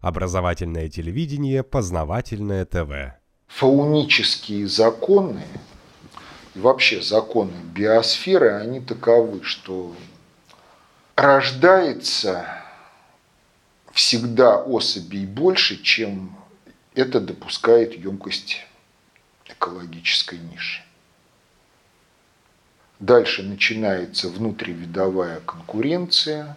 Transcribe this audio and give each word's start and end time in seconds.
Образовательное 0.00 0.88
телевидение, 0.88 1.62
познавательное 1.64 2.64
ТВ. 2.64 3.18
Фаунические 3.48 4.68
законы 4.68 5.42
и 6.54 6.60
вообще 6.60 7.02
законы 7.02 7.52
биосферы, 7.74 8.52
они 8.52 8.80
таковы, 8.80 9.42
что 9.42 9.94
рождается 11.16 12.46
всегда 13.92 14.56
особей 14.62 15.26
больше, 15.26 15.82
чем 15.82 16.36
это 16.94 17.20
допускает 17.20 17.94
емкость 17.94 18.64
экологической 19.46 20.38
ниши. 20.38 20.82
Дальше 23.00 23.42
начинается 23.42 24.28
внутривидовая 24.28 25.40
конкуренция. 25.40 26.56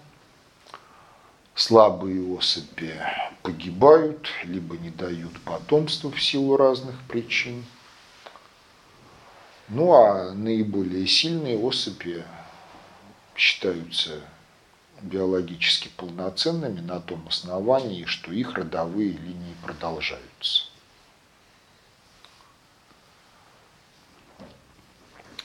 Слабые 1.53 2.23
особи 2.35 2.95
погибают, 3.43 4.27
либо 4.43 4.77
не 4.77 4.89
дают 4.89 5.39
потомства 5.41 6.11
в 6.11 6.21
силу 6.21 6.57
разных 6.57 6.95
причин. 7.07 7.65
Ну 9.69 9.93
а 9.93 10.33
наиболее 10.33 11.07
сильные 11.07 11.57
особи 11.57 12.25
считаются 13.35 14.21
биологически 15.01 15.89
полноценными 15.95 16.79
на 16.79 16.99
том 16.99 17.27
основании, 17.27 18.05
что 18.05 18.31
их 18.31 18.53
родовые 18.53 19.11
линии 19.11 19.55
продолжаются. 19.63 20.65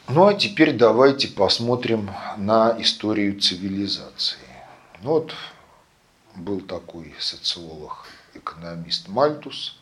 Ну 0.09 0.27
а 0.27 0.35
теперь 0.35 0.73
давайте 0.73 1.29
посмотрим 1.29 2.10
на 2.37 2.77
историю 2.80 3.41
цивилизации. 3.41 4.38
Ну, 5.02 5.15
вот 5.15 5.35
был 6.37 6.61
такой 6.61 7.15
социолог, 7.19 8.07
экономист 8.35 9.09
Мальтус, 9.09 9.77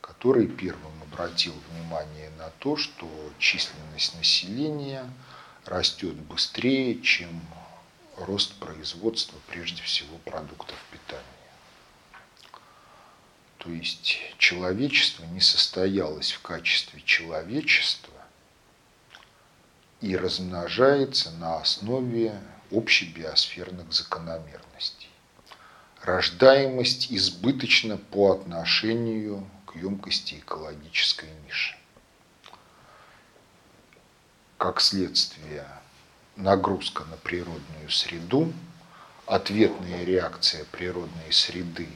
который 0.00 0.46
первым 0.46 0.92
обратил 1.02 1.54
внимание 1.70 2.30
на 2.38 2.50
то, 2.58 2.76
что 2.76 3.08
численность 3.38 4.14
населения 4.16 5.10
растет 5.64 6.14
быстрее, 6.14 7.00
чем 7.00 7.40
рост 8.18 8.54
производства, 8.54 9.38
прежде 9.48 9.82
всего, 9.82 10.18
продуктов 10.18 10.76
питания. 10.90 11.22
То 13.58 13.70
есть 13.70 14.18
человечество 14.38 15.24
не 15.24 15.40
состоялось 15.40 16.32
в 16.32 16.42
качестве 16.42 17.00
человечества 17.00 18.12
и 20.02 20.14
размножается 20.16 21.30
на 21.32 21.56
основе 21.56 22.38
общебиосферных 22.70 23.90
закономерностей. 23.92 25.03
Рождаемость 26.04 27.10
избыточна 27.10 27.96
по 27.96 28.32
отношению 28.32 29.48
к 29.64 29.74
емкости 29.76 30.34
экологической 30.34 31.30
ниши. 31.46 31.74
Как 34.58 34.82
следствие, 34.82 35.66
нагрузка 36.36 37.04
на 37.04 37.16
природную 37.16 37.88
среду, 37.88 38.52
ответная 39.24 40.04
реакция 40.04 40.66
природной 40.66 41.32
среды, 41.32 41.88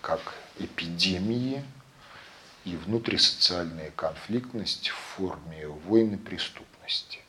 как 0.00 0.34
эпидемии 0.58 1.64
и 2.64 2.74
внутрисоциальная 2.74 3.92
конфликтность 3.92 4.88
в 4.88 4.96
форме 4.96 5.68
войны 5.68 6.18
преступности. 6.18 7.20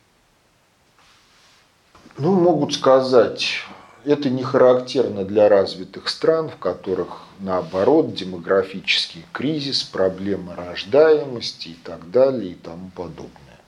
Ну, 2.18 2.34
могут 2.34 2.74
сказать, 2.74 3.62
это 4.06 4.30
не 4.30 4.44
характерно 4.44 5.26
для 5.26 5.50
развитых 5.50 6.10
стран, 6.10 6.50
в 6.50 6.58
которых, 6.58 7.24
наоборот, 7.40 8.14
демографический 8.14 9.26
кризис, 9.34 9.84
проблемы 9.84 10.56
рождаемости 10.56 11.70
и 11.70 11.74
так 11.74 12.12
далее 12.12 12.52
и 12.52 12.56
тому 12.56 12.90
подобное. 12.92 13.60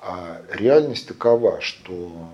А 0.00 0.40
реальность 0.50 1.06
такова, 1.06 1.60
что 1.60 2.28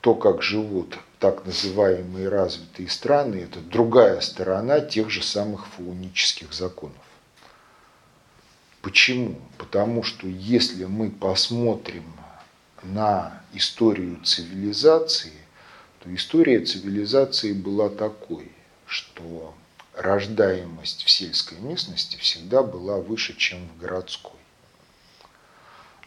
то, 0.00 0.14
как 0.14 0.42
живут 0.42 0.98
так 1.18 1.46
называемые 1.46 2.28
развитые 2.28 2.88
страны, 2.88 3.36
это 3.36 3.60
другая 3.60 4.20
сторона 4.20 4.80
тех 4.80 5.08
же 5.08 5.22
самых 5.22 5.66
фаунических 5.68 6.52
законов. 6.52 6.96
Почему? 8.82 9.36
Потому 9.58 10.02
что 10.02 10.26
если 10.26 10.84
мы 10.84 11.10
посмотрим 11.10 12.04
на 12.82 13.42
историю 13.52 14.20
цивилизации, 14.24 15.32
то 16.00 16.14
история 16.14 16.64
цивилизации 16.64 17.52
была 17.52 17.88
такой, 17.88 18.50
что 18.86 19.54
рождаемость 19.94 21.04
в 21.04 21.10
сельской 21.10 21.58
местности 21.58 22.16
всегда 22.16 22.62
была 22.62 22.98
выше, 22.98 23.36
чем 23.36 23.68
в 23.68 23.78
городской. 23.80 24.40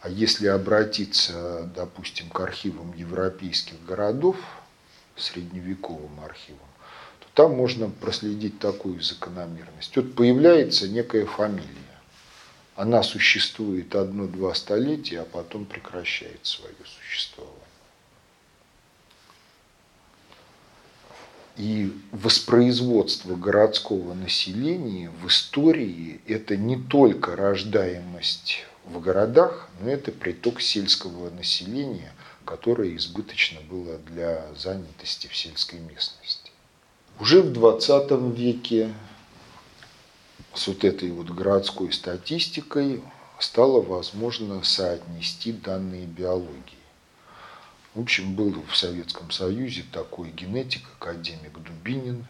А 0.00 0.08
если 0.08 0.46
обратиться, 0.46 1.70
допустим, 1.74 2.28
к 2.28 2.38
архивам 2.40 2.92
европейских 2.94 3.82
городов, 3.84 4.36
средневековым 5.16 6.20
архивам, 6.20 6.68
то 7.20 7.26
там 7.34 7.56
можно 7.56 7.88
проследить 7.88 8.58
такую 8.58 9.00
закономерность. 9.00 9.96
Вот 9.96 10.14
появляется 10.14 10.88
некая 10.88 11.24
фамилия 11.24 11.95
она 12.76 13.02
существует 13.02 13.94
одно-два 13.94 14.54
столетия, 14.54 15.20
а 15.20 15.24
потом 15.24 15.64
прекращает 15.64 16.40
свое 16.44 16.74
существование. 16.84 17.56
И 21.56 21.90
воспроизводство 22.12 23.34
городского 23.34 24.12
населения 24.12 25.10
в 25.22 25.26
истории– 25.26 26.20
это 26.26 26.54
не 26.58 26.76
только 26.76 27.34
рождаемость 27.34 28.66
в 28.84 29.00
городах, 29.00 29.70
но 29.80 29.88
это 29.88 30.12
приток 30.12 30.60
сельского 30.60 31.30
населения, 31.30 32.12
которое 32.44 32.94
избыточно 32.96 33.60
было 33.62 33.96
для 33.96 34.44
занятости 34.54 35.28
в 35.28 35.36
сельской 35.36 35.78
местности. 35.78 36.52
Уже 37.18 37.40
в 37.40 37.50
20 37.54 38.10
веке 38.36 38.92
с 40.56 40.66
вот 40.68 40.84
этой 40.84 41.10
вот 41.10 41.30
городской 41.30 41.92
статистикой 41.92 43.02
стало 43.38 43.82
возможно 43.82 44.62
соотнести 44.62 45.52
данные 45.52 46.06
биологии. 46.06 46.76
В 47.94 48.00
общем, 48.00 48.34
был 48.34 48.62
в 48.70 48.76
Советском 48.76 49.30
Союзе 49.30 49.84
такой 49.92 50.30
генетик, 50.30 50.82
академик 50.98 51.58
Дубинин. 51.58 52.26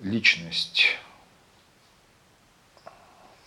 Личность 0.00 0.96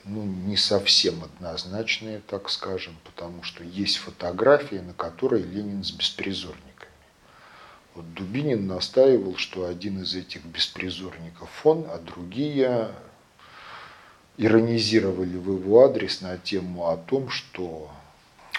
ну, 0.06 0.24
не 0.24 0.56
совсем 0.56 1.24
однозначная, 1.24 2.22
так 2.22 2.50
скажем, 2.50 2.96
потому 3.04 3.44
что 3.44 3.64
есть 3.64 3.98
фотография, 3.98 4.82
на 4.82 4.94
которой 4.94 5.42
Ленин 5.42 5.84
с 5.84 5.92
беспризорником. 5.92 6.77
Вот 7.98 8.14
Дубинин 8.14 8.68
настаивал, 8.68 9.38
что 9.38 9.66
один 9.66 10.04
из 10.04 10.14
этих 10.14 10.46
беспризорников 10.46 11.50
он, 11.66 11.88
а 11.90 11.98
другие 11.98 12.92
иронизировали 14.38 15.36
в 15.36 15.58
его 15.58 15.84
адрес 15.84 16.22
на 16.22 16.38
тему 16.38 16.90
о 16.90 16.98
том, 16.98 17.32
что 17.32 17.90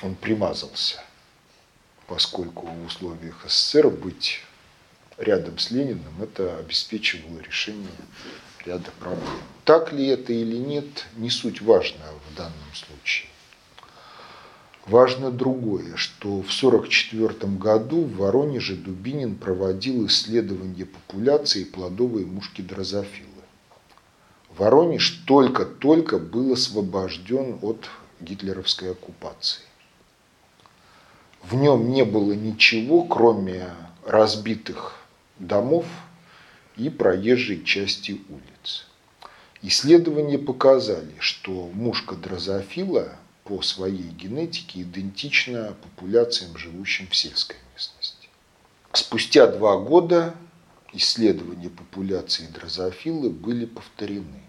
он 0.03 0.17
примазался, 0.17 1.01
поскольку 2.09 2.67
в 2.67 2.87
условиях 2.87 3.45
СССР 3.47 3.91
быть 3.91 4.41
рядом 5.19 5.57
с 5.61 5.71
Лениным 5.71 6.21
это 6.21 6.59
обеспечивало 6.59 7.39
решение 7.39 7.87
ряда 8.67 8.91
проблем. 8.99 9.41
Так 9.65 9.93
ли 9.93 10.09
это 10.09 10.33
или 10.33 10.57
нет, 10.57 11.07
не 11.15 11.31
суть 11.31 11.63
важно 11.63 12.07
в 12.29 12.35
данном 12.35 12.75
случае. 12.75 13.29
Важно 14.89 15.31
другое, 15.31 15.97
что 15.97 16.41
в 16.41 16.49
1944 16.49 17.53
году 17.59 18.05
в 18.05 18.17
Воронеже 18.17 18.75
Дубинин 18.75 19.37
проводил 19.37 20.07
исследование 20.07 20.87
популяции 20.87 21.65
плодовой 21.65 22.25
мушки 22.25 22.63
дрозофилы. 22.63 23.29
Воронеж 24.57 25.23
только-только 25.27 26.19
был 26.19 26.55
освобожден 26.55 27.59
от 27.61 27.85
гитлеровской 28.21 28.93
оккупации. 28.93 29.61
В 31.43 31.55
нем 31.55 31.91
не 31.91 32.07
было 32.07 32.33
ничего, 32.33 33.03
кроме 33.03 33.69
разбитых 34.07 34.95
домов 35.39 35.85
и 36.79 36.89
проезжей 36.89 37.63
части 37.63 38.23
улиц. 38.31 38.87
Исследования 39.61 40.39
показали, 40.39 41.15
что 41.19 41.69
мушка 41.75 42.15
дрозофила 42.15 43.19
по 43.49 43.63
своей 43.63 44.11
генетике 44.11 44.83
идентична 44.83 45.75
популяциям, 45.83 46.59
живущим 46.59 47.09
в 47.09 47.17
сельской 47.17 47.57
местности. 47.73 48.29
Спустя 48.93 49.47
два 49.47 49.79
года 49.79 50.35
исследования 50.93 51.71
популяции 51.71 52.47
дрозофилы 52.47 53.31
были 53.31 53.65
повторены. 53.65 54.43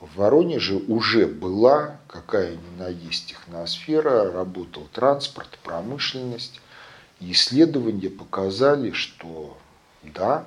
В 0.00 0.16
Воронеже 0.16 0.76
уже 0.76 1.26
была 1.26 2.00
какая 2.06 2.56
ни 2.56 2.78
на 2.78 2.88
есть 2.88 3.26
техносфера, 3.26 4.32
работал 4.32 4.88
транспорт, 4.90 5.58
промышленность. 5.62 6.62
исследования 7.20 8.08
показали, 8.08 8.92
что 8.92 9.58
да, 10.02 10.46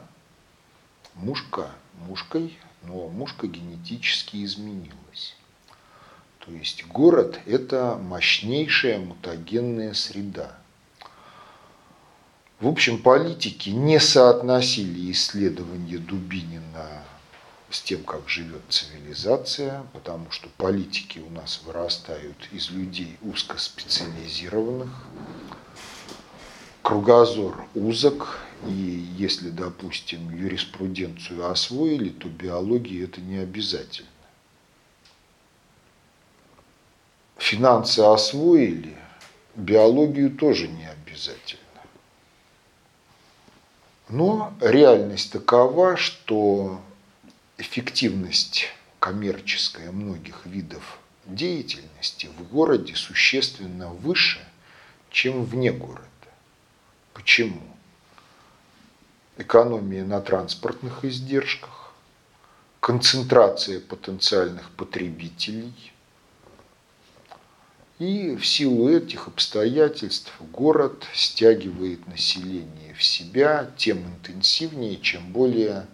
мушка 1.13 1.69
мушкой, 2.07 2.57
но 2.81 3.07
мушка 3.09 3.45
генетически 3.45 4.43
изменилась. 4.43 5.35
То 6.51 6.57
есть 6.57 6.85
город– 6.87 7.39
это 7.45 7.97
мощнейшая 7.97 8.99
мутагенная 8.99 9.93
среда. 9.93 10.57
В 12.59 12.67
общем, 12.67 13.01
политики 13.01 13.69
не 13.69 14.01
соотносили 14.01 15.13
исследования 15.13 15.97
Дубинина 15.97 17.05
с 17.69 17.81
тем, 17.81 18.03
как 18.03 18.27
живет 18.27 18.63
цивилизация, 18.67 19.85
потому 19.93 20.29
что 20.29 20.49
политики 20.57 21.19
у 21.19 21.29
нас 21.29 21.61
вырастают 21.65 22.49
из 22.51 22.69
людей 22.69 23.17
узкоспециализированных, 23.21 24.89
кругозор 26.81 27.65
узок, 27.75 28.39
и 28.67 29.07
если, 29.17 29.51
допустим, 29.51 30.35
юриспруденцию 30.35 31.49
освоили, 31.49 32.09
то 32.09 32.27
биологии 32.27 33.05
это 33.05 33.21
не 33.21 33.37
обязательно. 33.37 34.09
Финансы 37.41 38.01
освоили, 38.01 38.95
биологию 39.55 40.29
тоже 40.29 40.67
не 40.67 40.85
обязательно. 40.85 41.59
Но 44.09 44.53
реальность 44.61 45.31
такова, 45.31 45.97
что 45.97 46.79
эффективность 47.57 48.67
коммерческая 48.99 49.91
многих 49.91 50.45
видов 50.45 50.99
деятельности 51.25 52.29
в 52.37 52.47
городе 52.47 52.95
существенно 52.95 53.87
выше, 53.87 54.39
чем 55.09 55.43
вне 55.43 55.71
города. 55.71 56.07
Почему? 57.13 57.63
Экономия 59.37 60.05
на 60.05 60.21
транспортных 60.21 61.03
издержках, 61.03 61.91
концентрация 62.79 63.79
потенциальных 63.79 64.69
потребителей. 64.69 65.90
И 68.01 68.35
в 68.35 68.47
силу 68.47 68.89
этих 68.89 69.27
обстоятельств 69.27 70.33
город 70.51 71.05
стягивает 71.13 72.07
население 72.07 72.95
в 72.95 73.03
себя 73.03 73.69
тем 73.77 73.99
интенсивнее, 73.99 74.99
чем 74.99 75.31
более 75.31 75.85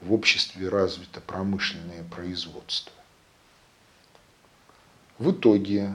в 0.00 0.12
обществе 0.12 0.68
развито 0.68 1.20
промышленное 1.20 2.02
производство. 2.02 2.92
В 5.20 5.30
итоге 5.30 5.94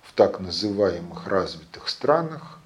в 0.00 0.14
так 0.14 0.40
называемых 0.40 1.26
развитых 1.26 1.90
странах 1.90 2.58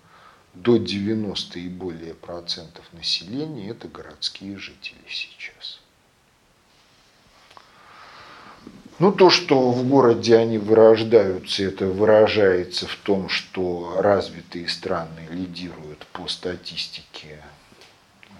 до 0.54 0.76
90 0.76 1.58
и 1.58 1.68
более 1.68 2.14
процентов 2.14 2.84
населения 2.92 3.70
это 3.70 3.88
городские 3.88 4.56
жители 4.56 5.02
сейчас. 5.08 5.80
Ну, 8.98 9.12
то, 9.12 9.30
что 9.30 9.70
в 9.70 9.88
городе 9.88 10.36
они 10.36 10.58
вырождаются, 10.58 11.62
это 11.62 11.86
выражается 11.86 12.88
в 12.88 12.96
том, 12.96 13.28
что 13.28 13.94
развитые 13.98 14.68
страны 14.68 15.20
лидируют 15.30 16.04
по 16.08 16.26
статистике 16.26 17.44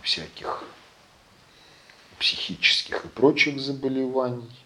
всяких 0.03 0.65
психических 2.19 3.05
и 3.05 3.09
прочих 3.09 3.61
заболеваний. 3.61 4.59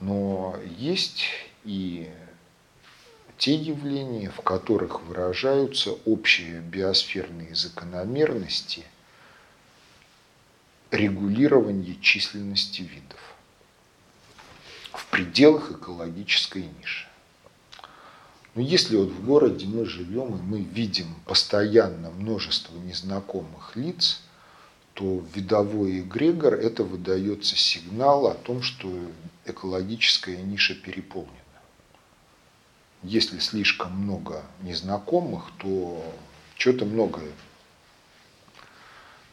Но 0.00 0.54
есть 0.76 1.24
и 1.64 2.10
те 3.38 3.54
явления, 3.54 4.28
в 4.28 4.42
которых 4.42 5.00
выражаются 5.00 5.92
общие 6.04 6.60
биосферные 6.60 7.54
закономерности 7.54 8.84
регулирования 10.90 11.96
численности 12.02 12.82
видов 12.82 13.33
в 14.94 15.06
пределах 15.06 15.72
экологической 15.72 16.64
ниши. 16.80 17.06
Но 18.54 18.62
если 18.62 18.96
вот 18.96 19.08
в 19.08 19.24
городе 19.24 19.66
мы 19.66 19.84
живем 19.84 20.36
и 20.36 20.42
мы 20.42 20.60
видим 20.60 21.14
постоянно 21.26 22.10
множество 22.10 22.76
незнакомых 22.78 23.74
лиц, 23.76 24.22
то 24.94 25.24
видовой 25.34 26.00
эгрегор 26.00 26.54
это 26.54 26.84
выдается 26.84 27.56
сигнал 27.56 28.28
о 28.28 28.34
том, 28.34 28.62
что 28.62 28.88
экологическая 29.44 30.36
ниша 30.36 30.74
переполнена 30.74 31.44
если 33.04 33.38
слишком 33.38 33.92
много 33.92 34.42
незнакомых, 34.62 35.50
то 35.58 36.02
что-то 36.56 36.86
многое. 36.86 37.30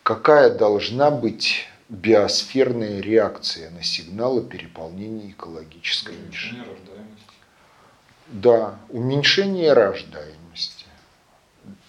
Какая 0.03 0.49
должна 0.49 1.09
быть 1.09 1.67
биосферная 1.91 3.01
реакция 3.01 3.69
на 3.69 3.83
сигналы 3.83 4.41
переполнения 4.41 5.31
экологической 5.31 6.15
ниши? 6.15 6.55
Да, 8.27 8.79
уменьшение 8.87 9.73
рождаемости. 9.73 10.85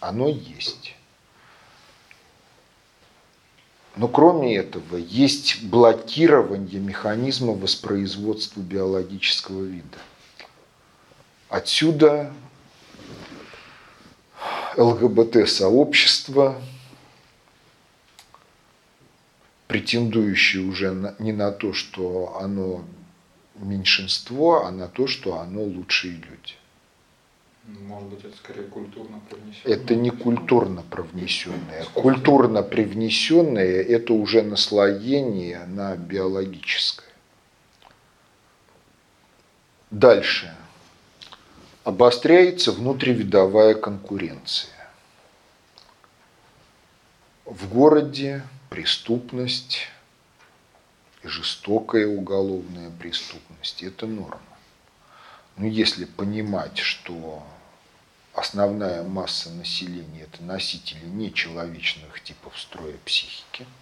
Оно 0.01 0.29
есть. 0.29 0.97
Но 3.95 4.09
кроме 4.09 4.57
этого 4.57 4.97
есть 4.97 5.63
блокирование 5.63 6.81
механизма 6.81 7.53
воспроизводства 7.53 8.61
биологического 8.61 9.63
вида. 9.63 9.99
Отсюда 11.49 12.33
ЛГБТ-сообщество, 14.77 16.61
претендующее 19.67 20.63
уже 20.63 20.93
на, 20.93 21.15
не 21.19 21.33
на 21.33 21.51
то, 21.51 21.73
что 21.73 22.39
оно 22.41 22.85
меньшинство, 23.57 24.65
а 24.65 24.71
на 24.71 24.89
то, 24.89 25.07
что 25.07 25.39
оно 25.39 25.63
лучшие 25.63 26.15
люди. 26.15 26.55
Ну, 27.65 27.79
может 27.81 28.09
быть, 28.09 28.25
это 28.25 28.37
скорее 28.37 28.65
культурно 28.65 29.21
привнесенное. 29.31 29.77
Это 29.77 29.95
не 29.95 30.11
культурно 30.11 30.83
привнесенное. 30.83 31.85
Культурно 31.95 32.63
привнесенное– 32.63 33.83
это 33.83 34.15
уже 34.15 34.43
наслоение 34.43 35.65
на 35.67 35.97
биологическое. 35.97 37.09
Дальше 39.93 40.53
обостряется 41.85 42.73
внутривидовая 42.73 43.75
конкуренция. 43.75 44.71
В 47.45 47.69
городе 47.73 48.43
преступность 48.73 49.81
жестокая 51.23 52.07
уголовная 52.07 52.91
преступность– 52.91 53.83
это 53.85 54.07
норма. 54.07 54.41
Но 55.59 55.67
если 55.67 56.07
понимать, 56.07 56.79
что 56.79 57.47
основная 58.33 59.03
масса 59.03 59.51
населения– 59.51 60.23
это 60.33 60.43
носители 60.43 61.05
нечеловечных 61.05 62.23
типов 62.23 62.59
строя 62.59 62.97
психики– 63.05 63.67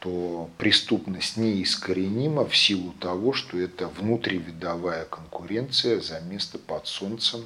то 0.00 0.48
преступность 0.58 1.36
неискоренима 1.38 2.46
в 2.46 2.56
силу 2.56 2.92
того, 2.92 3.32
что 3.32 3.58
это 3.58 3.88
внутривидовая 3.88 5.06
конкуренция 5.06 6.00
за 6.00 6.20
место 6.20 6.58
под 6.58 6.86
солнцем, 6.86 7.44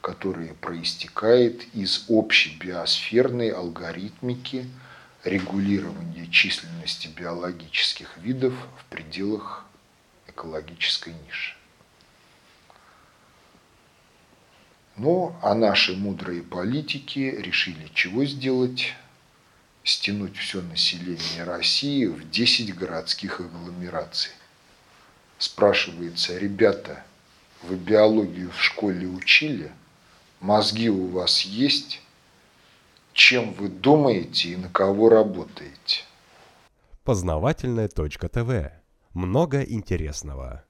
которая 0.00 0.54
проистекает 0.54 1.74
из 1.74 2.04
общей 2.08 2.56
биосферной 2.56 3.50
алгоритмики 3.50 4.68
регулирования 5.24 6.26
численности 6.28 7.08
биологических 7.08 8.16
видов 8.18 8.54
в 8.78 8.84
пределах 8.86 9.64
экологической 10.28 11.14
ниши. 11.26 11.54
Ну, 14.96 15.36
а 15.42 15.54
наши 15.54 15.94
мудрые 15.94 16.42
политики 16.42 17.34
решили 17.38 17.90
чего 17.94 18.24
сделать? 18.24 18.94
стянуть 19.86 20.36
все 20.36 20.60
население 20.62 21.44
России 21.44 22.06
в 22.06 22.28
10 22.28 22.74
городских 22.74 23.40
агломераций. 23.40 24.32
Спрашивается, 25.38 26.36
ребята, 26.36 27.04
вы 27.62 27.76
биологию 27.76 28.50
в 28.50 28.60
школе 28.60 29.06
учили? 29.06 29.70
Мозги 30.40 30.90
у 30.90 31.08
вас 31.08 31.42
есть? 31.42 32.02
Чем 33.12 33.52
вы 33.54 33.68
думаете 33.68 34.50
и 34.50 34.56
на 34.56 34.68
кого 34.68 35.08
работаете? 35.08 36.04
Познавательная 37.04 37.88
точка 37.88 38.28
ТВ. 38.28 38.70
Много 39.14 39.62
интересного. 39.62 40.65